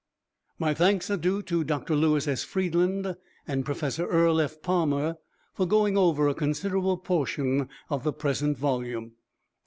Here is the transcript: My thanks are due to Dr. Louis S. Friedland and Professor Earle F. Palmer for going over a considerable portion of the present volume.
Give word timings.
My 0.57 0.73
thanks 0.73 1.11
are 1.11 1.15
due 1.17 1.43
to 1.43 1.63
Dr. 1.63 1.95
Louis 1.95 2.27
S. 2.27 2.43
Friedland 2.43 3.15
and 3.47 3.63
Professor 3.63 4.07
Earle 4.07 4.41
F. 4.41 4.59
Palmer 4.63 5.17
for 5.53 5.67
going 5.67 5.95
over 5.95 6.27
a 6.27 6.33
considerable 6.33 6.97
portion 6.97 7.69
of 7.87 8.03
the 8.03 8.11
present 8.11 8.57
volume. 8.57 9.11